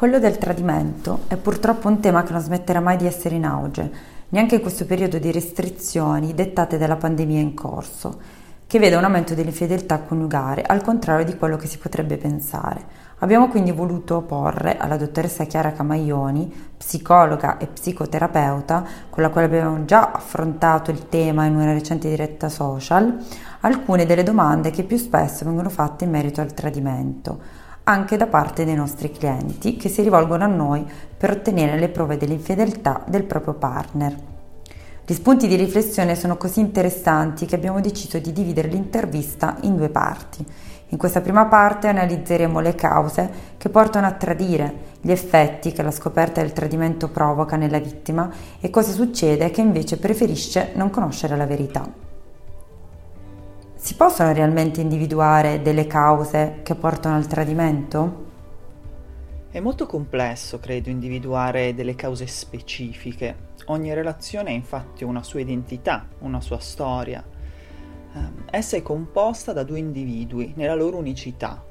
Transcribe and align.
Quello 0.00 0.18
del 0.18 0.38
tradimento 0.38 1.24
è 1.26 1.36
purtroppo 1.36 1.86
un 1.86 2.00
tema 2.00 2.22
che 2.22 2.32
non 2.32 2.40
smetterà 2.40 2.80
mai 2.80 2.96
di 2.96 3.04
essere 3.04 3.34
in 3.34 3.44
auge, 3.44 3.92
neanche 4.30 4.54
in 4.54 4.62
questo 4.62 4.86
periodo 4.86 5.18
di 5.18 5.30
restrizioni 5.30 6.32
dettate 6.32 6.78
dalla 6.78 6.96
pandemia 6.96 7.38
in 7.38 7.52
corso, 7.52 8.18
che 8.66 8.78
vede 8.78 8.96
un 8.96 9.04
aumento 9.04 9.34
dell'infedeltà 9.34 9.98
coniugare, 9.98 10.62
al 10.62 10.80
contrario 10.80 11.26
di 11.26 11.36
quello 11.36 11.58
che 11.58 11.66
si 11.66 11.76
potrebbe 11.76 12.16
pensare. 12.16 12.82
Abbiamo 13.18 13.48
quindi 13.48 13.72
voluto 13.72 14.22
porre 14.22 14.78
alla 14.78 14.96
dottoressa 14.96 15.44
Chiara 15.44 15.72
Camaglioni, 15.72 16.50
psicologa 16.78 17.58
e 17.58 17.66
psicoterapeuta, 17.66 18.82
con 19.10 19.22
la 19.22 19.28
quale 19.28 19.48
abbiamo 19.48 19.84
già 19.84 20.12
affrontato 20.12 20.90
il 20.90 21.10
tema 21.10 21.44
in 21.44 21.56
una 21.56 21.74
recente 21.74 22.08
diretta 22.08 22.48
social, 22.48 23.18
alcune 23.60 24.06
delle 24.06 24.22
domande 24.22 24.70
che 24.70 24.82
più 24.82 24.96
spesso 24.96 25.44
vengono 25.44 25.68
fatte 25.68 26.04
in 26.04 26.10
merito 26.10 26.40
al 26.40 26.54
tradimento 26.54 27.59
anche 27.84 28.16
da 28.16 28.26
parte 28.26 28.64
dei 28.64 28.74
nostri 28.74 29.10
clienti 29.10 29.76
che 29.76 29.88
si 29.88 30.02
rivolgono 30.02 30.44
a 30.44 30.48
noi 30.48 30.84
per 31.16 31.30
ottenere 31.30 31.78
le 31.78 31.88
prove 31.88 32.16
dell'infedeltà 32.16 33.02
del 33.06 33.24
proprio 33.24 33.54
partner. 33.54 34.16
Gli 35.04 35.14
spunti 35.14 35.48
di 35.48 35.56
riflessione 35.56 36.14
sono 36.14 36.36
così 36.36 36.60
interessanti 36.60 37.44
che 37.44 37.56
abbiamo 37.56 37.80
deciso 37.80 38.18
di 38.18 38.32
dividere 38.32 38.68
l'intervista 38.68 39.56
in 39.62 39.76
due 39.76 39.88
parti. 39.88 40.46
In 40.92 40.98
questa 40.98 41.20
prima 41.20 41.46
parte 41.46 41.88
analizzeremo 41.88 42.60
le 42.60 42.74
cause 42.74 43.30
che 43.56 43.68
portano 43.70 44.06
a 44.06 44.12
tradire, 44.12 44.88
gli 45.00 45.10
effetti 45.10 45.72
che 45.72 45.82
la 45.82 45.90
scoperta 45.90 46.40
del 46.40 46.52
tradimento 46.52 47.08
provoca 47.08 47.56
nella 47.56 47.78
vittima 47.78 48.30
e 48.60 48.70
cosa 48.70 48.92
succede 48.92 49.50
che 49.50 49.60
invece 49.60 49.96
preferisce 49.96 50.72
non 50.74 50.90
conoscere 50.90 51.36
la 51.36 51.46
verità. 51.46 52.09
Si 53.82 53.94
possono 53.94 54.34
realmente 54.34 54.82
individuare 54.82 55.62
delle 55.62 55.86
cause 55.86 56.60
che 56.62 56.74
portano 56.74 57.16
al 57.16 57.26
tradimento? 57.26 58.26
È 59.50 59.58
molto 59.58 59.86
complesso, 59.86 60.60
credo, 60.60 60.90
individuare 60.90 61.74
delle 61.74 61.94
cause 61.94 62.26
specifiche. 62.26 63.54
Ogni 63.68 63.94
relazione 63.94 64.50
ha 64.50 64.52
infatti 64.52 65.02
una 65.02 65.22
sua 65.22 65.40
identità, 65.40 66.06
una 66.18 66.42
sua 66.42 66.58
storia. 66.58 67.24
Ehm, 68.12 68.44
essa 68.50 68.76
è 68.76 68.82
composta 68.82 69.54
da 69.54 69.62
due 69.62 69.78
individui 69.78 70.52
nella 70.56 70.74
loro 70.74 70.98
unicità. 70.98 71.64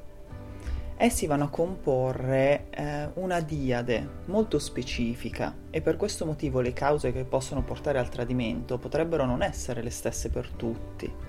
Essi 0.98 1.28
vanno 1.28 1.44
a 1.44 1.50
comporre 1.50 2.72
eh, 2.72 3.10
una 3.14 3.40
diade 3.40 4.24
molto 4.26 4.58
specifica 4.58 5.56
e 5.70 5.80
per 5.82 5.96
questo 5.96 6.26
motivo 6.26 6.60
le 6.60 6.74
cause 6.74 7.12
che 7.12 7.24
possono 7.24 7.62
portare 7.62 8.00
al 8.00 8.10
tradimento 8.10 8.80
potrebbero 8.80 9.26
non 9.26 9.44
essere 9.44 9.84
le 9.84 9.92
stesse 9.92 10.30
per 10.30 10.50
tutti 10.50 11.29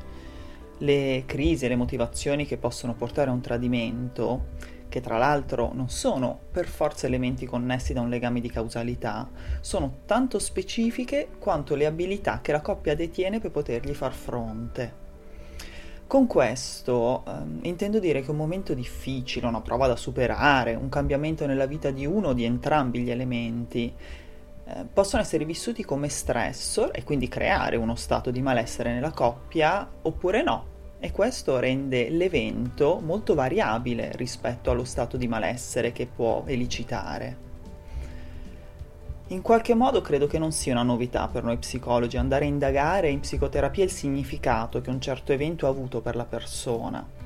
le 0.80 1.24
crisi 1.26 1.68
le 1.68 1.76
motivazioni 1.76 2.46
che 2.46 2.56
possono 2.56 2.94
portare 2.94 3.30
a 3.30 3.32
un 3.32 3.40
tradimento, 3.40 4.48
che 4.88 5.00
tra 5.00 5.18
l'altro 5.18 5.70
non 5.72 5.88
sono 5.88 6.38
per 6.50 6.66
forza 6.66 7.06
elementi 7.06 7.46
connessi 7.46 7.92
da 7.92 8.00
un 8.00 8.08
legame 8.08 8.40
di 8.40 8.50
causalità, 8.50 9.28
sono 9.60 9.98
tanto 10.04 10.38
specifiche 10.38 11.28
quanto 11.38 11.74
le 11.74 11.86
abilità 11.86 12.40
che 12.42 12.52
la 12.52 12.60
coppia 12.60 12.94
detiene 12.94 13.40
per 13.40 13.50
potergli 13.50 13.94
far 13.94 14.12
fronte. 14.12 15.08
Con 16.06 16.26
questo 16.26 17.22
ehm, 17.24 17.60
intendo 17.62 18.00
dire 18.00 18.20
che 18.20 18.32
un 18.32 18.36
momento 18.36 18.74
difficile, 18.74 19.46
una 19.46 19.60
prova 19.60 19.86
da 19.86 19.94
superare, 19.94 20.74
un 20.74 20.88
cambiamento 20.88 21.46
nella 21.46 21.66
vita 21.66 21.92
di 21.92 22.04
uno 22.04 22.28
o 22.28 22.32
di 22.32 22.42
entrambi 22.44 22.98
gli 22.98 23.10
elementi, 23.10 23.94
eh, 24.72 24.84
possono 24.84 25.22
essere 25.22 25.44
vissuti 25.44 25.84
come 25.84 26.08
stressor 26.08 26.90
e 26.92 27.02
quindi 27.02 27.28
creare 27.28 27.76
uno 27.76 27.96
stato 27.96 28.30
di 28.30 28.40
malessere 28.40 28.92
nella 28.92 29.10
coppia 29.10 29.88
oppure 30.02 30.42
no, 30.42 30.66
e 31.00 31.10
questo 31.10 31.58
rende 31.58 32.08
l'evento 32.10 33.00
molto 33.02 33.34
variabile 33.34 34.12
rispetto 34.14 34.70
allo 34.70 34.84
stato 34.84 35.16
di 35.16 35.26
malessere 35.26 35.92
che 35.92 36.06
può 36.06 36.44
elicitare. 36.46 37.48
In 39.28 39.42
qualche 39.42 39.74
modo 39.74 40.00
credo 40.00 40.26
che 40.26 40.38
non 40.38 40.52
sia 40.52 40.72
una 40.72 40.82
novità 40.82 41.28
per 41.28 41.44
noi 41.44 41.56
psicologi 41.56 42.16
andare 42.16 42.44
a 42.44 42.48
indagare 42.48 43.10
in 43.10 43.20
psicoterapia 43.20 43.84
il 43.84 43.90
significato 43.90 44.80
che 44.80 44.90
un 44.90 45.00
certo 45.00 45.32
evento 45.32 45.66
ha 45.66 45.70
avuto 45.70 46.00
per 46.00 46.16
la 46.16 46.24
persona 46.24 47.19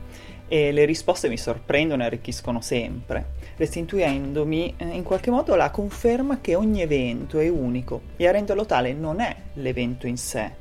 e 0.54 0.70
le 0.70 0.84
risposte 0.84 1.28
mi 1.28 1.36
sorprendono 1.36 2.04
e 2.04 2.06
arricchiscono 2.06 2.60
sempre, 2.60 3.32
restituendomi 3.56 4.74
eh, 4.76 4.84
in 4.84 5.02
qualche 5.02 5.32
modo 5.32 5.56
la 5.56 5.72
conferma 5.72 6.40
che 6.40 6.54
ogni 6.54 6.80
evento 6.80 7.40
è 7.40 7.48
unico 7.48 8.02
e 8.14 8.28
a 8.28 8.30
renderlo 8.30 8.64
tale 8.64 8.92
non 8.92 9.18
è 9.18 9.34
l'evento 9.54 10.06
in 10.06 10.16
sé, 10.16 10.52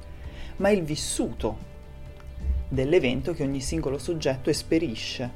ma 0.55 0.71
il 0.71 0.81
vissuto 0.81 1.57
dell'evento 2.69 3.35
che 3.35 3.43
ogni 3.43 3.61
singolo 3.61 3.99
soggetto 3.99 4.49
esperisce. 4.49 5.31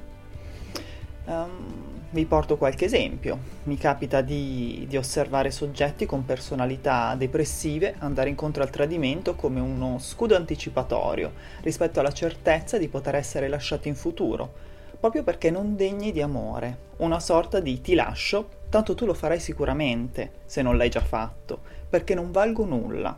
Um, 1.25 1.86
vi 2.17 2.25
porto 2.25 2.57
qualche 2.57 2.85
esempio. 2.85 3.37
Mi 3.65 3.77
capita 3.77 4.21
di, 4.21 4.85
di, 4.89 4.97
osservare 4.97 5.51
soggetti 5.51 6.07
con 6.07 6.25
personalità 6.25 7.13
depressive 7.15 7.93
andare 7.99 8.29
incontro 8.29 8.63
al 8.63 8.71
tradimento 8.71 9.35
come 9.35 9.59
uno 9.59 9.99
scudo 9.99 10.35
anticipatorio 10.35 11.33
rispetto 11.61 11.99
alla 11.99 12.11
certezza 12.11 12.79
di 12.79 12.87
poter 12.87 13.13
essere 13.13 13.47
lasciati 13.47 13.87
in 13.87 13.93
futuro, 13.95 14.51
proprio 14.99 15.21
perché 15.21 15.51
non 15.51 15.75
degni 15.75 16.11
di 16.11 16.23
amore. 16.23 16.85
Una 16.97 17.19
sorta 17.19 17.59
di 17.59 17.81
ti 17.81 17.93
lascio, 17.93 18.49
tanto 18.69 18.95
tu 18.95 19.05
lo 19.05 19.13
farai 19.13 19.39
sicuramente, 19.39 20.31
se 20.45 20.63
non 20.63 20.75
l'hai 20.75 20.89
già 20.89 21.01
fatto, 21.01 21.59
perché 21.87 22.15
non 22.15 22.31
valgo 22.31 22.65
nulla. 22.65 23.15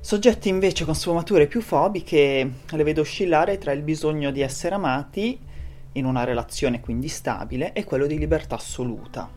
Soggetti 0.00 0.50
invece 0.50 0.84
con 0.84 0.94
sfumature 0.94 1.46
più 1.46 1.62
fobiche 1.62 2.50
le 2.70 2.82
vedo 2.82 3.00
oscillare 3.00 3.56
tra 3.56 3.72
il 3.72 3.80
bisogno 3.80 4.30
di 4.30 4.42
essere 4.42 4.74
amati 4.74 5.46
in 5.92 6.04
una 6.04 6.24
relazione 6.24 6.80
quindi 6.80 7.08
stabile 7.08 7.72
e 7.72 7.84
quello 7.84 8.06
di 8.06 8.18
libertà 8.18 8.56
assoluta, 8.56 9.28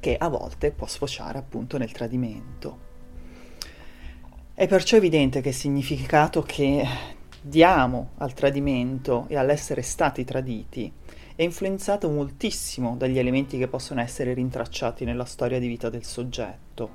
che 0.00 0.16
a 0.16 0.28
volte 0.28 0.70
può 0.70 0.86
sfociare 0.86 1.38
appunto 1.38 1.78
nel 1.78 1.92
tradimento. 1.92 2.88
È 4.54 4.66
perciò 4.66 4.96
evidente 4.96 5.40
che 5.40 5.48
il 5.50 5.54
significato 5.54 6.42
che 6.42 6.86
diamo 7.40 8.10
al 8.18 8.34
tradimento 8.34 9.24
e 9.28 9.36
all'essere 9.36 9.82
stati 9.82 10.24
traditi 10.24 10.92
è 11.34 11.42
influenzato 11.42 12.10
moltissimo 12.10 12.96
dagli 12.96 13.18
elementi 13.18 13.56
che 13.56 13.66
possono 13.66 14.02
essere 14.02 14.34
rintracciati 14.34 15.06
nella 15.06 15.24
storia 15.24 15.58
di 15.58 15.68
vita 15.68 15.88
del 15.88 16.04
soggetto. 16.04 16.90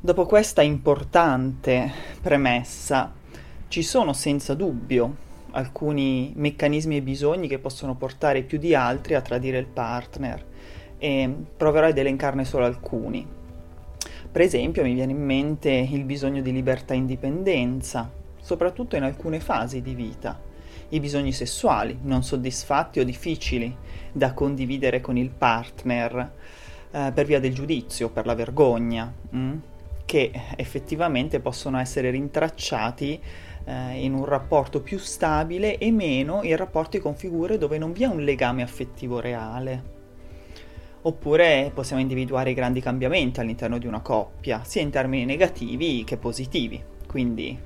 Dopo 0.00 0.24
questa 0.24 0.62
importante 0.62 1.92
premessa, 2.22 3.12
ci 3.68 3.82
sono 3.82 4.14
senza 4.14 4.54
dubbio 4.54 5.24
alcuni 5.56 6.32
meccanismi 6.36 6.96
e 6.96 7.02
bisogni 7.02 7.48
che 7.48 7.58
possono 7.58 7.94
portare 7.94 8.42
più 8.42 8.58
di 8.58 8.74
altri 8.74 9.14
a 9.14 9.22
tradire 9.22 9.58
il 9.58 9.66
partner 9.66 10.44
e 10.98 11.34
proverò 11.56 11.86
ad 11.86 11.98
elencarne 11.98 12.44
solo 12.44 12.66
alcuni. 12.66 13.26
Per 14.30 14.40
esempio 14.44 14.82
mi 14.82 14.92
viene 14.92 15.12
in 15.12 15.24
mente 15.24 15.70
il 15.70 16.04
bisogno 16.04 16.42
di 16.42 16.52
libertà 16.52 16.92
e 16.92 16.98
indipendenza, 16.98 18.10
soprattutto 18.40 18.96
in 18.96 19.02
alcune 19.02 19.40
fasi 19.40 19.80
di 19.80 19.94
vita, 19.94 20.38
i 20.90 21.00
bisogni 21.00 21.32
sessuali 21.32 21.98
non 22.02 22.22
soddisfatti 22.22 23.00
o 23.00 23.04
difficili 23.04 23.74
da 24.12 24.34
condividere 24.34 25.00
con 25.00 25.16
il 25.16 25.30
partner 25.30 26.32
eh, 26.90 27.12
per 27.14 27.24
via 27.24 27.40
del 27.40 27.54
giudizio, 27.54 28.10
per 28.10 28.26
la 28.26 28.34
vergogna. 28.34 29.12
Mm? 29.34 29.58
che 30.06 30.30
effettivamente 30.54 31.40
possono 31.40 31.78
essere 31.78 32.10
rintracciati 32.10 33.20
eh, 33.66 34.02
in 34.02 34.14
un 34.14 34.24
rapporto 34.24 34.80
più 34.80 34.98
stabile 34.98 35.76
e 35.76 35.90
meno 35.90 36.40
in 36.42 36.56
rapporti 36.56 36.98
con 36.98 37.14
figure 37.14 37.58
dove 37.58 37.76
non 37.76 37.92
vi 37.92 38.04
è 38.04 38.06
un 38.06 38.22
legame 38.24 38.62
affettivo 38.62 39.20
reale. 39.20 39.94
Oppure 41.02 41.70
possiamo 41.74 42.00
individuare 42.00 42.50
i 42.50 42.54
grandi 42.54 42.80
cambiamenti 42.80 43.40
all'interno 43.40 43.78
di 43.78 43.86
una 43.86 44.00
coppia, 44.00 44.62
sia 44.64 44.82
in 44.82 44.90
termini 44.90 45.24
negativi 45.24 46.02
che 46.04 46.16
positivi. 46.16 46.82
Quindi 47.06 47.56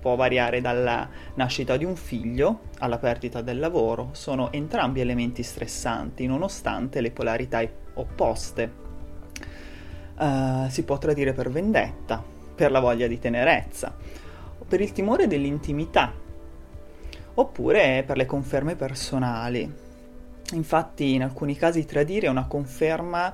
può 0.00 0.14
variare 0.14 0.60
dalla 0.60 1.08
nascita 1.34 1.76
di 1.76 1.84
un 1.84 1.96
figlio 1.96 2.60
alla 2.78 2.98
perdita 2.98 3.40
del 3.40 3.58
lavoro, 3.58 4.10
sono 4.12 4.52
entrambi 4.52 5.00
elementi 5.00 5.42
stressanti 5.42 6.26
nonostante 6.26 7.00
le 7.00 7.10
polarità 7.10 7.62
opposte 7.94 8.82
uh, 10.18 10.68
si 10.68 10.84
può 10.84 10.98
tradire 10.98 11.32
per 11.32 11.50
vendetta, 11.50 12.22
per 12.54 12.70
la 12.70 12.80
voglia 12.80 13.06
di 13.06 13.18
tenerezza, 13.18 13.96
per 14.66 14.80
il 14.80 14.92
timore 14.92 15.26
dell'intimità, 15.26 16.12
oppure 17.34 18.02
per 18.06 18.16
le 18.16 18.26
conferme 18.26 18.76
personali. 18.76 19.72
Infatti 20.52 21.14
in 21.14 21.22
alcuni 21.22 21.56
casi 21.56 21.84
tradire 21.84 22.26
è 22.26 22.30
una 22.30 22.46
conferma 22.46 23.32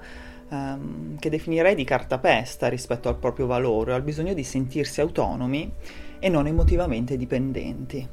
um, 0.48 1.18
che 1.18 1.30
definirei 1.30 1.74
di 1.74 1.84
cartapesta 1.84 2.68
rispetto 2.68 3.08
al 3.08 3.16
proprio 3.16 3.46
valore, 3.46 3.94
al 3.94 4.02
bisogno 4.02 4.32
di 4.32 4.44
sentirsi 4.44 5.00
autonomi 5.00 5.72
e 6.18 6.28
non 6.28 6.46
emotivamente 6.46 7.16
dipendenti. 7.16 8.08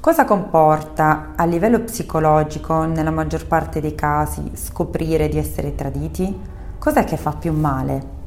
Cosa 0.00 0.24
comporta 0.24 1.32
a 1.36 1.44
livello 1.44 1.80
psicologico, 1.80 2.84
nella 2.86 3.12
maggior 3.12 3.46
parte 3.46 3.80
dei 3.80 3.94
casi, 3.94 4.50
scoprire 4.54 5.28
di 5.28 5.38
essere 5.38 5.76
traditi? 5.76 6.40
Cos'è 6.76 7.04
che 7.04 7.16
fa 7.16 7.32
più 7.34 7.52
male? 7.52 8.21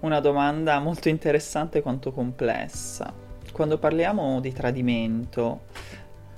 Una 0.00 0.20
domanda 0.20 0.78
molto 0.78 1.08
interessante 1.08 1.82
quanto 1.82 2.12
complessa. 2.12 3.12
Quando 3.50 3.78
parliamo 3.78 4.38
di 4.38 4.52
tradimento, 4.52 5.62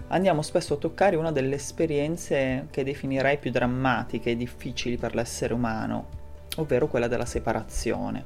andiamo 0.08 0.40
spesso 0.40 0.74
a 0.74 0.76
toccare 0.78 1.16
una 1.16 1.30
delle 1.30 1.56
esperienze 1.56 2.68
che 2.70 2.84
definirei 2.84 3.36
più 3.36 3.50
drammatiche 3.50 4.30
e 4.30 4.36
difficili 4.36 4.96
per 4.96 5.14
l'essere 5.14 5.52
umano, 5.52 6.06
ovvero 6.56 6.88
quella 6.88 7.06
della 7.06 7.26
separazione. 7.26 8.24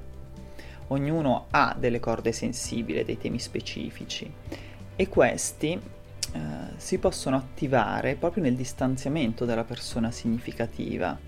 Ognuno 0.89 1.47
ha 1.51 1.75
delle 1.77 1.99
corde 1.99 2.31
sensibili, 2.31 3.03
dei 3.03 3.19
temi 3.19 3.41
specifici 3.41 4.33
e 4.95 5.09
questi 5.09 5.73
eh, 5.73 6.39
si 6.77 6.99
possono 6.99 7.35
attivare 7.35 8.15
proprio 8.15 8.45
nel 8.45 8.55
distanziamento 8.55 9.45
della 9.45 9.65
persona 9.65 10.13
significativa, 10.13 11.19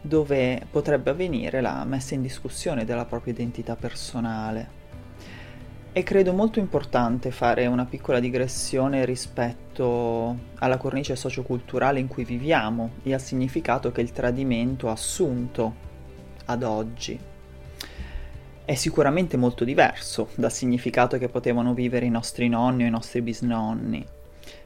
dove 0.00 0.66
potrebbe 0.70 1.10
avvenire 1.10 1.60
la 1.60 1.84
messa 1.84 2.14
in 2.14 2.22
discussione 2.22 2.84
della 2.84 3.04
propria 3.04 3.32
identità 3.32 3.76
personale 3.76 4.78
e 5.98 6.04
credo 6.04 6.32
molto 6.32 6.60
importante 6.60 7.32
fare 7.32 7.66
una 7.66 7.84
piccola 7.84 8.20
digressione 8.20 9.04
rispetto 9.04 10.36
alla 10.58 10.76
cornice 10.76 11.16
socioculturale 11.16 11.98
in 11.98 12.06
cui 12.06 12.24
viviamo 12.24 12.90
e 13.02 13.14
al 13.14 13.20
significato 13.20 13.90
che 13.90 14.00
il 14.00 14.12
tradimento 14.12 14.88
ha 14.88 14.92
assunto 14.92 15.74
ad 16.44 16.62
oggi. 16.62 17.18
È 18.64 18.74
sicuramente 18.74 19.36
molto 19.36 19.64
diverso 19.64 20.28
dal 20.36 20.52
significato 20.52 21.18
che 21.18 21.28
potevano 21.28 21.74
vivere 21.74 22.06
i 22.06 22.10
nostri 22.10 22.48
nonni 22.48 22.84
o 22.84 22.86
i 22.86 22.90
nostri 22.90 23.20
bisnonni. 23.20 24.06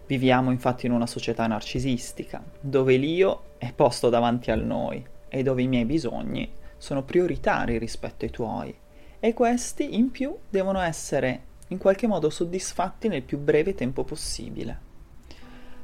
Viviamo 0.07 0.51
infatti 0.51 0.85
in 0.85 0.93
una 0.93 1.07
società 1.07 1.47
narcisistica, 1.47 2.43
dove 2.61 2.97
l'io 2.97 3.43
è 3.57 3.73
posto 3.73 4.11
davanti 4.11 4.51
al 4.51 4.65
noi 4.65 5.03
e 5.35 5.43
dove 5.43 5.63
i 5.63 5.67
miei 5.67 5.87
bisogni 5.87 6.53
sono 6.77 7.05
prioritari 7.05 7.79
rispetto 7.79 8.27
ai 8.27 8.31
tuoi 8.31 8.77
e 9.19 9.33
questi 9.33 9.97
in 9.97 10.11
più 10.11 10.37
devono 10.51 10.79
essere 10.81 11.45
in 11.69 11.79
qualche 11.79 12.07
modo 12.07 12.29
soddisfatti 12.29 13.09
nel 13.09 13.23
più 13.23 13.39
breve 13.39 13.75
tempo 13.75 14.05
possibile. 14.05 14.91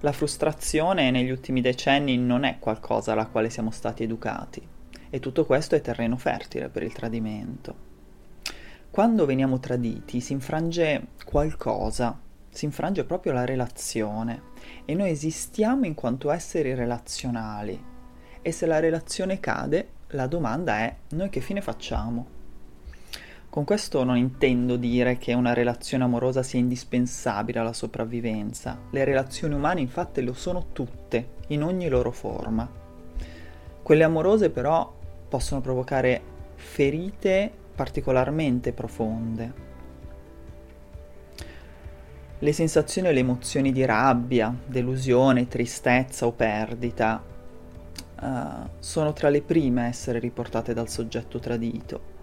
La 0.00 0.12
frustrazione 0.12 1.10
negli 1.10 1.30
ultimi 1.30 1.62
decenni 1.62 2.18
non 2.18 2.44
è 2.44 2.58
qualcosa 2.58 3.12
alla 3.12 3.26
quale 3.26 3.48
siamo 3.48 3.70
stati 3.70 4.02
educati 4.02 4.60
e 5.08 5.18
tutto 5.18 5.46
questo 5.46 5.74
è 5.76 5.80
terreno 5.80 6.18
fertile 6.18 6.68
per 6.68 6.82
il 6.82 6.92
tradimento. 6.92 7.86
Quando 8.90 9.24
veniamo 9.24 9.58
traditi 9.60 10.20
si 10.20 10.34
infrange 10.34 11.06
qualcosa, 11.24 12.20
si 12.50 12.66
infrange 12.66 13.04
proprio 13.04 13.32
la 13.32 13.46
relazione 13.46 14.42
e 14.84 14.94
noi 14.94 15.08
esistiamo 15.08 15.86
in 15.86 15.94
quanto 15.94 16.30
esseri 16.30 16.74
relazionali 16.74 17.87
e 18.48 18.52
se 18.52 18.64
la 18.64 18.78
relazione 18.78 19.40
cade 19.40 19.88
la 20.12 20.26
domanda 20.26 20.78
è 20.78 20.94
noi 21.10 21.28
che 21.28 21.40
fine 21.40 21.60
facciamo? 21.60 22.36
Con 23.50 23.64
questo 23.64 24.04
non 24.04 24.16
intendo 24.16 24.76
dire 24.76 25.18
che 25.18 25.34
una 25.34 25.52
relazione 25.52 26.04
amorosa 26.04 26.42
sia 26.42 26.58
indispensabile 26.58 27.58
alla 27.58 27.74
sopravvivenza. 27.74 28.78
Le 28.90 29.04
relazioni 29.04 29.54
umane 29.54 29.82
infatti 29.82 30.22
lo 30.22 30.32
sono 30.32 30.68
tutte, 30.72 31.28
in 31.48 31.62
ogni 31.62 31.88
loro 31.88 32.10
forma. 32.10 32.66
Quelle 33.82 34.04
amorose 34.04 34.48
però 34.48 34.94
possono 35.28 35.60
provocare 35.60 36.22
ferite 36.54 37.52
particolarmente 37.74 38.72
profonde. 38.72 39.52
Le 42.38 42.52
sensazioni 42.54 43.08
e 43.08 43.12
le 43.12 43.20
emozioni 43.20 43.72
di 43.72 43.84
rabbia, 43.84 44.54
delusione, 44.64 45.48
tristezza 45.48 46.24
o 46.24 46.32
perdita 46.32 47.36
uh, 48.20 48.68
sono 48.78 49.12
tra 49.12 49.28
le 49.28 49.42
prime 49.42 49.82
a 49.82 49.86
essere 49.86 50.18
riportate 50.18 50.74
dal 50.74 50.88
soggetto 50.88 51.38
tradito 51.38 52.16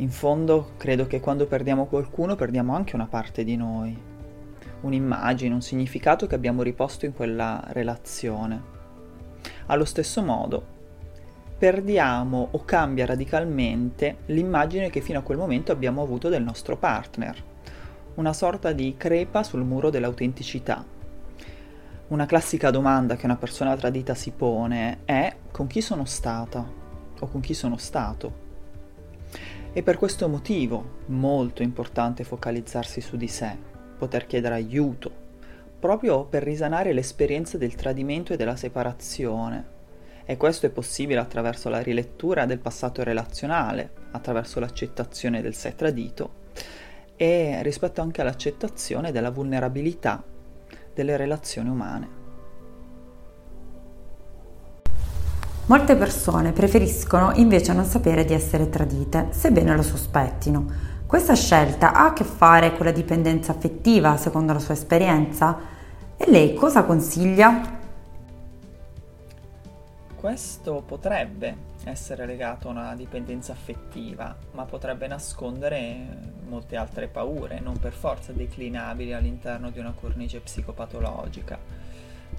in 0.00 0.10
fondo 0.10 0.74
credo 0.76 1.08
che 1.08 1.18
quando 1.18 1.46
perdiamo 1.46 1.86
qualcuno 1.86 2.36
perdiamo 2.36 2.72
anche 2.72 2.94
una 2.94 3.08
parte 3.08 3.42
di 3.42 3.56
noi, 3.56 3.96
un'immagine, 4.82 5.52
un 5.52 5.60
significato 5.60 6.28
che 6.28 6.36
abbiamo 6.36 6.62
riposto 6.62 7.04
in 7.04 7.12
quella 7.12 7.64
relazione. 7.70 8.62
Allo 9.66 9.84
stesso 9.84 10.22
modo, 10.22 10.64
perdiamo 11.58 12.46
o 12.52 12.64
cambia 12.64 13.06
radicalmente 13.06 14.18
l'immagine 14.26 14.88
che 14.88 15.00
fino 15.00 15.18
a 15.18 15.22
quel 15.22 15.36
momento 15.36 15.72
abbiamo 15.72 16.00
avuto 16.00 16.28
del 16.28 16.44
nostro 16.44 16.76
partner, 16.76 17.42
una 18.14 18.32
sorta 18.32 18.70
di 18.70 18.94
crepa 18.96 19.42
sul 19.42 19.64
muro 19.64 19.90
dell'autenticità. 19.90 20.84
Una 22.08 22.24
classica 22.24 22.70
domanda 22.70 23.16
che 23.16 23.26
una 23.26 23.36
persona 23.36 23.76
tradita 23.76 24.14
si 24.14 24.30
pone 24.30 25.00
è 25.04 25.30
con 25.50 25.66
chi 25.66 25.82
sono 25.82 26.06
stata 26.06 26.66
o 27.20 27.26
con 27.26 27.40
chi 27.42 27.52
sono 27.52 27.76
stato. 27.76 28.46
E 29.74 29.82
per 29.82 29.98
questo 29.98 30.26
motivo 30.26 31.00
molto 31.08 31.62
importante 31.62 32.24
focalizzarsi 32.24 33.02
su 33.02 33.18
di 33.18 33.28
sé, 33.28 33.54
poter 33.98 34.24
chiedere 34.24 34.54
aiuto, 34.54 35.12
proprio 35.78 36.24
per 36.24 36.44
risanare 36.44 36.94
l'esperienza 36.94 37.58
del 37.58 37.74
tradimento 37.74 38.32
e 38.32 38.36
della 38.36 38.56
separazione. 38.56 39.76
E 40.24 40.38
questo 40.38 40.64
è 40.64 40.70
possibile 40.70 41.20
attraverso 41.20 41.68
la 41.68 41.82
rilettura 41.82 42.46
del 42.46 42.58
passato 42.58 43.02
relazionale, 43.02 43.90
attraverso 44.12 44.60
l'accettazione 44.60 45.42
del 45.42 45.54
sé 45.54 45.74
tradito 45.74 46.46
e 47.16 47.62
rispetto 47.62 48.00
anche 48.00 48.22
all'accettazione 48.22 49.12
della 49.12 49.30
vulnerabilità 49.30 50.36
delle 50.98 51.16
relazioni 51.16 51.68
umane. 51.68 52.08
Molte 55.66 55.94
persone 55.94 56.50
preferiscono 56.50 57.30
invece 57.34 57.72
non 57.72 57.84
sapere 57.84 58.24
di 58.24 58.32
essere 58.32 58.68
tradite, 58.68 59.28
sebbene 59.30 59.76
lo 59.76 59.82
sospettino. 59.82 60.66
Questa 61.06 61.34
scelta 61.34 61.92
ha 61.92 62.06
a 62.06 62.12
che 62.12 62.24
fare 62.24 62.76
con 62.76 62.86
la 62.86 62.90
dipendenza 62.90 63.52
affettiva, 63.52 64.16
secondo 64.16 64.52
la 64.52 64.58
sua 64.58 64.74
esperienza? 64.74 65.56
E 66.16 66.28
lei 66.28 66.54
cosa 66.54 66.82
consiglia? 66.82 67.76
Questo 70.16 70.82
potrebbe 70.84 71.56
essere 71.88 72.26
legato 72.26 72.68
a 72.68 72.72
una 72.72 72.94
dipendenza 72.94 73.52
affettiva, 73.52 74.36
ma 74.52 74.64
potrebbe 74.64 75.06
nascondere 75.06 76.36
molte 76.46 76.76
altre 76.76 77.08
paure, 77.08 77.60
non 77.60 77.78
per 77.78 77.92
forza 77.92 78.32
declinabili 78.32 79.12
all'interno 79.12 79.70
di 79.70 79.78
una 79.78 79.92
cornice 79.92 80.40
psicopatologica. 80.40 81.58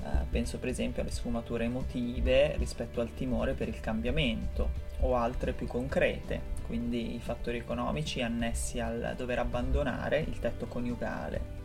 Eh, 0.01 0.25
penso 0.29 0.59
per 0.59 0.69
esempio 0.69 1.01
alle 1.01 1.11
sfumature 1.11 1.65
emotive 1.65 2.55
rispetto 2.57 3.01
al 3.01 3.13
timore 3.13 3.53
per 3.53 3.67
il 3.67 3.79
cambiamento 3.79 4.87
o 5.01 5.15
altre 5.15 5.53
più 5.53 5.67
concrete, 5.67 6.57
quindi 6.65 7.15
i 7.15 7.19
fattori 7.19 7.57
economici 7.57 8.21
annessi 8.21 8.79
al 8.79 9.13
dover 9.17 9.39
abbandonare 9.39 10.19
il 10.19 10.39
tetto 10.39 10.67
coniugale. 10.67 11.57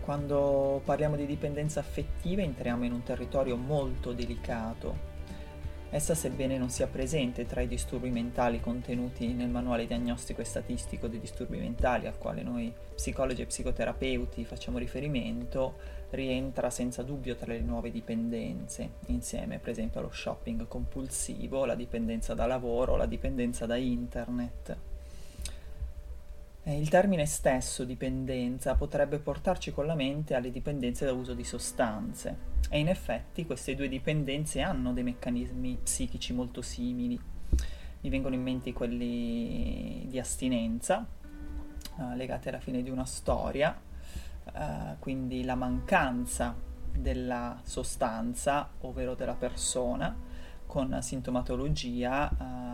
Quando 0.00 0.80
parliamo 0.84 1.14
di 1.14 1.26
dipendenza 1.26 1.80
affettiva 1.80 2.42
entriamo 2.42 2.84
in 2.84 2.92
un 2.92 3.02
territorio 3.04 3.56
molto 3.56 4.12
delicato. 4.12 5.10
Essa, 5.94 6.14
sebbene 6.14 6.56
non 6.56 6.70
sia 6.70 6.86
presente 6.86 7.44
tra 7.44 7.60
i 7.60 7.68
disturbi 7.68 8.08
mentali 8.08 8.60
contenuti 8.60 9.34
nel 9.34 9.50
manuale 9.50 9.86
diagnostico 9.86 10.40
e 10.40 10.44
statistico 10.44 11.06
dei 11.06 11.20
disturbi 11.20 11.58
mentali 11.58 12.06
al 12.06 12.16
quale 12.16 12.42
noi 12.42 12.72
psicologi 12.94 13.42
e 13.42 13.46
psicoterapeuti 13.46 14.46
facciamo 14.46 14.78
riferimento, 14.78 15.74
rientra 16.08 16.70
senza 16.70 17.02
dubbio 17.02 17.36
tra 17.36 17.52
le 17.52 17.60
nuove 17.60 17.90
dipendenze, 17.90 18.92
insieme 19.08 19.58
per 19.58 19.68
esempio 19.68 20.00
allo 20.00 20.10
shopping 20.10 20.66
compulsivo, 20.66 21.66
la 21.66 21.74
dipendenza 21.74 22.32
da 22.32 22.46
lavoro, 22.46 22.96
la 22.96 23.04
dipendenza 23.04 23.66
da 23.66 23.76
internet. 23.76 24.91
Il 26.64 26.88
termine 26.88 27.26
stesso 27.26 27.82
dipendenza 27.82 28.76
potrebbe 28.76 29.18
portarci 29.18 29.72
con 29.72 29.84
la 29.84 29.96
mente 29.96 30.36
alle 30.36 30.52
dipendenze 30.52 31.04
da 31.04 31.12
uso 31.12 31.34
di 31.34 31.42
sostanze 31.42 32.50
e 32.70 32.78
in 32.78 32.86
effetti 32.86 33.44
queste 33.44 33.74
due 33.74 33.88
dipendenze 33.88 34.60
hanno 34.60 34.92
dei 34.92 35.02
meccanismi 35.02 35.78
psichici 35.82 36.32
molto 36.32 36.62
simili. 36.62 37.18
Mi 38.00 38.08
vengono 38.08 38.36
in 38.36 38.42
mente 38.42 38.72
quelli 38.72 40.06
di 40.08 40.20
astinenza, 40.20 41.04
eh, 41.98 42.14
legati 42.14 42.48
alla 42.48 42.60
fine 42.60 42.80
di 42.84 42.90
una 42.90 43.06
storia, 43.06 43.76
eh, 44.54 44.96
quindi 45.00 45.42
la 45.42 45.56
mancanza 45.56 46.54
della 46.96 47.58
sostanza, 47.64 48.70
ovvero 48.82 49.16
della 49.16 49.34
persona, 49.34 50.16
con 50.64 50.96
sintomatologia 51.02 52.30
eh, 52.30 52.71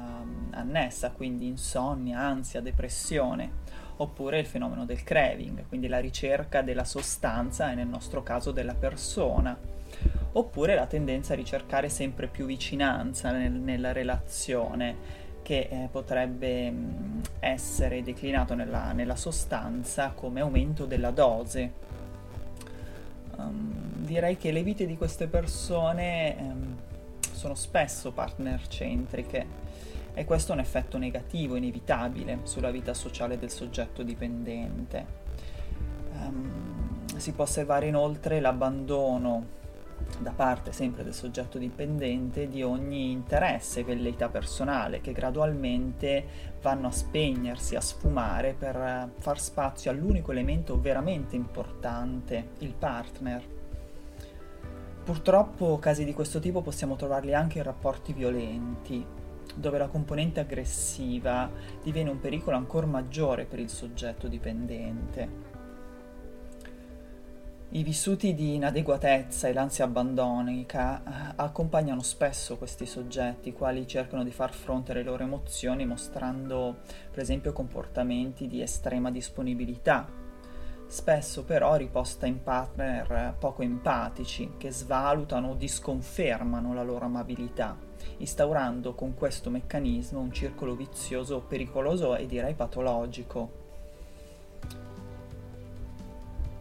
annessa, 0.60 1.10
quindi 1.10 1.46
insonnia, 1.46 2.20
ansia, 2.20 2.60
depressione, 2.60 3.50
oppure 3.96 4.38
il 4.38 4.46
fenomeno 4.46 4.84
del 4.84 5.02
craving, 5.02 5.66
quindi 5.68 5.88
la 5.88 5.98
ricerca 5.98 6.62
della 6.62 6.84
sostanza 6.84 7.70
e 7.70 7.74
nel 7.74 7.86
nostro 7.86 8.22
caso 8.22 8.52
della 8.52 8.74
persona, 8.74 9.58
oppure 10.32 10.74
la 10.74 10.86
tendenza 10.86 11.32
a 11.32 11.36
ricercare 11.36 11.88
sempre 11.88 12.26
più 12.26 12.46
vicinanza 12.46 13.30
nel, 13.30 13.52
nella 13.52 13.92
relazione 13.92 15.26
che 15.42 15.68
eh, 15.70 15.88
potrebbe 15.90 16.70
mh, 16.70 17.22
essere 17.40 18.02
declinato 18.02 18.54
nella, 18.54 18.92
nella, 18.92 19.16
sostanza 19.16 20.10
come 20.10 20.40
aumento 20.40 20.84
della 20.84 21.10
dose. 21.10 21.72
Um, 23.36 24.04
direi 24.04 24.36
che 24.36 24.52
le 24.52 24.62
vite 24.62 24.84
di 24.84 24.96
queste 24.98 25.26
persone 25.26 26.36
um, 26.38 26.76
sono 27.32 27.54
spesso 27.54 28.12
partner 28.12 28.66
centriche 28.68 29.46
e 30.18 30.24
questo 30.24 30.50
è 30.50 30.54
un 30.56 30.60
effetto 30.60 30.98
negativo, 30.98 31.54
inevitabile, 31.54 32.40
sulla 32.42 32.72
vita 32.72 32.92
sociale 32.92 33.38
del 33.38 33.52
soggetto 33.52 34.02
dipendente. 34.02 35.06
Um, 36.12 37.16
si 37.16 37.30
può 37.30 37.44
osservare 37.44 37.86
inoltre 37.86 38.40
l'abbandono 38.40 39.56
da 40.18 40.32
parte 40.32 40.72
sempre 40.72 41.04
del 41.04 41.14
soggetto 41.14 41.56
dipendente 41.56 42.48
di 42.48 42.64
ogni 42.64 43.12
interesse 43.12 43.80
e 43.80 43.84
velleità 43.84 44.28
personale 44.28 45.00
che 45.00 45.12
gradualmente 45.12 46.26
vanno 46.62 46.88
a 46.88 46.92
spegnersi, 46.92 47.76
a 47.76 47.80
sfumare 47.80 48.54
per 48.58 49.10
far 49.18 49.38
spazio 49.38 49.92
all'unico 49.92 50.32
elemento 50.32 50.80
veramente 50.80 51.36
importante, 51.36 52.48
il 52.58 52.74
partner. 52.74 53.56
Purtroppo 55.04 55.78
casi 55.78 56.04
di 56.04 56.12
questo 56.12 56.40
tipo 56.40 56.60
possiamo 56.60 56.96
trovarli 56.96 57.34
anche 57.34 57.58
in 57.58 57.64
rapporti 57.64 58.12
violenti, 58.12 59.06
dove 59.58 59.78
la 59.78 59.88
componente 59.88 60.40
aggressiva 60.40 61.50
diviene 61.82 62.10
un 62.10 62.20
pericolo 62.20 62.56
ancora 62.56 62.86
maggiore 62.86 63.44
per 63.44 63.58
il 63.58 63.68
soggetto 63.68 64.28
dipendente. 64.28 65.56
I 67.70 67.82
vissuti 67.82 68.32
di 68.32 68.54
inadeguatezza 68.54 69.46
e 69.46 69.52
l'ansia 69.52 69.84
abbandonica 69.84 71.02
eh, 71.02 71.32
accompagnano 71.36 72.02
spesso 72.02 72.56
questi 72.56 72.86
soggetti, 72.86 73.50
i 73.50 73.52
quali 73.52 73.86
cercano 73.86 74.24
di 74.24 74.30
far 74.30 74.54
fronte 74.54 74.92
alle 74.92 75.02
loro 75.02 75.22
emozioni 75.22 75.84
mostrando, 75.84 76.78
per 77.10 77.20
esempio, 77.20 77.52
comportamenti 77.52 78.46
di 78.46 78.62
estrema 78.62 79.10
disponibilità. 79.10 80.08
Spesso 80.86 81.44
però 81.44 81.76
riposta 81.76 82.24
in 82.24 82.42
partner 82.42 83.34
poco 83.38 83.60
empatici 83.60 84.54
che 84.56 84.70
svalutano 84.70 85.50
o 85.50 85.54
disconfermano 85.54 86.72
la 86.72 86.82
loro 86.82 87.04
amabilità, 87.04 87.76
instaurando 88.18 88.94
con 88.94 89.14
questo 89.14 89.50
meccanismo 89.50 90.20
un 90.20 90.32
circolo 90.32 90.74
vizioso 90.74 91.40
pericoloso 91.40 92.16
e 92.16 92.26
direi 92.26 92.54
patologico 92.54 93.66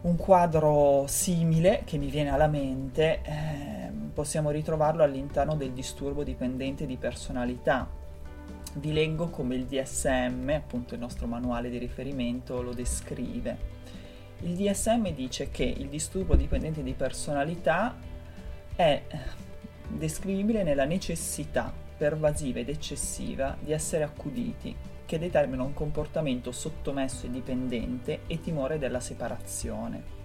un 0.00 0.16
quadro 0.16 1.04
simile 1.08 1.82
che 1.84 1.98
mi 1.98 2.08
viene 2.08 2.30
alla 2.30 2.46
mente 2.46 3.20
eh, 3.22 3.90
possiamo 4.14 4.50
ritrovarlo 4.50 5.02
all'interno 5.02 5.56
del 5.56 5.72
disturbo 5.72 6.22
dipendente 6.22 6.86
di 6.86 6.96
personalità. 6.96 7.88
Vi 8.74 8.92
leggo 8.92 9.28
come 9.28 9.56
il 9.56 9.64
DSM, 9.64 10.50
appunto 10.50 10.94
il 10.94 11.00
nostro 11.00 11.26
manuale 11.26 11.68
di 11.68 11.78
riferimento, 11.78 12.62
lo 12.62 12.72
descrive. 12.72 13.76
Il 14.40 14.54
DSM 14.54 15.08
dice 15.10 15.50
che 15.50 15.64
il 15.64 15.88
disturbo 15.88 16.36
dipendente 16.36 16.82
di 16.82 16.92
personalità 16.92 17.96
è 18.76 19.02
descrivibile 19.88 20.62
nella 20.62 20.84
necessità 20.84 21.72
pervasiva 21.96 22.60
ed 22.60 22.68
eccessiva 22.68 23.56
di 23.58 23.72
essere 23.72 24.04
accuditi, 24.04 24.74
che 25.04 25.18
determina 25.18 25.62
un 25.62 25.72
comportamento 25.72 26.52
sottomesso 26.52 27.26
e 27.26 27.30
dipendente 27.30 28.20
e 28.26 28.40
timore 28.40 28.78
della 28.78 29.00
separazione. 29.00 30.16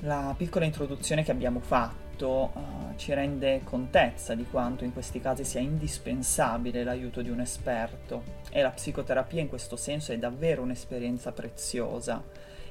La 0.00 0.34
piccola 0.36 0.64
introduzione 0.64 1.24
che 1.24 1.32
abbiamo 1.32 1.60
fatto 1.60 2.52
uh, 2.52 2.96
ci 2.96 3.12
rende 3.12 3.62
contezza 3.64 4.34
di 4.34 4.46
quanto 4.48 4.84
in 4.84 4.92
questi 4.92 5.20
casi 5.20 5.44
sia 5.44 5.60
indispensabile 5.60 6.84
l'aiuto 6.84 7.20
di 7.20 7.30
un 7.30 7.40
esperto 7.40 8.22
e 8.50 8.62
la 8.62 8.70
psicoterapia 8.70 9.40
in 9.40 9.48
questo 9.48 9.76
senso 9.76 10.12
è 10.12 10.18
davvero 10.18 10.62
un'esperienza 10.62 11.32
preziosa, 11.32 12.22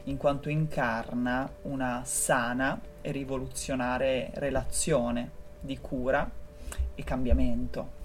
in 0.05 0.15
quanto 0.15 0.49
incarna 0.49 1.51
una 1.63 2.03
sana 2.05 2.79
e 3.03 3.11
rivoluzionaria 3.11 4.29
relazione 4.33 5.29
di 5.59 5.77
cura 5.79 6.27
e 6.95 7.03
cambiamento. 7.03 8.01